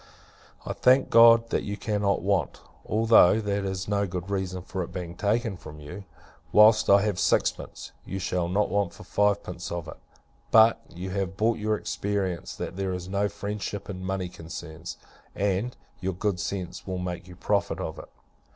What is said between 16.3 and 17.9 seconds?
sense will make you profit